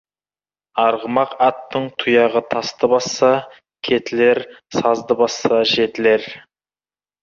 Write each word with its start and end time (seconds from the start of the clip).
Арғымақ 0.83 1.35
аттың 1.47 1.85
тұяғы 2.05 2.43
тасты 2.55 2.91
басса, 2.95 3.31
кетілер, 3.91 4.45
сазды 4.81 5.23
басса, 5.25 5.65
жетілер. 5.79 6.31